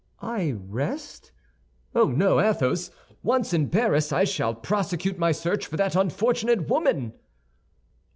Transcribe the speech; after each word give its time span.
"I 0.19 0.55
rest? 0.57 1.31
Oh, 1.93 2.05
no, 2.07 2.39
Athos. 2.39 2.89
Once 3.21 3.53
in 3.53 3.69
Paris, 3.69 4.11
I 4.11 4.23
shall 4.23 4.55
prosecute 4.55 5.19
my 5.19 5.31
search 5.31 5.67
for 5.67 5.77
that 5.77 5.95
unfortunate 5.95 6.67
woman!" 6.67 7.13